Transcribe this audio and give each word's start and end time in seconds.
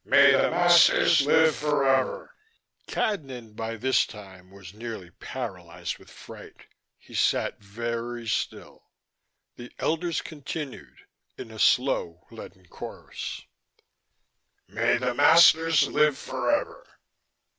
"May 0.03 0.31
the 0.31 0.49
masters 0.49 1.21
live 1.27 1.55
forever." 1.55 2.33
Cadnan, 2.87 3.55
by 3.55 3.75
this 3.75 4.07
time, 4.07 4.49
was 4.49 4.73
nearly 4.73 5.11
paralyzed 5.11 5.99
with 5.99 6.09
fright. 6.09 6.55
He 6.97 7.13
sat 7.13 7.59
very 7.61 8.25
still. 8.27 8.89
The 9.57 9.71
elders 9.77 10.23
continued, 10.23 11.01
in 11.37 11.51
a 11.51 11.59
slow, 11.59 12.25
leaden 12.31 12.65
chorus: 12.65 13.43
"May 14.67 14.97
the 14.97 15.13
masters 15.13 15.87
live 15.87 16.17
forever. 16.17 16.83